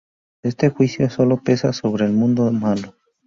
[0.41, 2.95] Este juicio sólo pesa sobre el mundo malo.